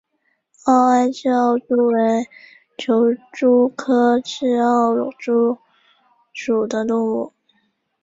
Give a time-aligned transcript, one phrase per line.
[0.65, 2.25] 螯埃齿螯蛛为
[2.75, 5.55] 球蛛科齿螯蛛
[6.33, 7.31] 属的动物。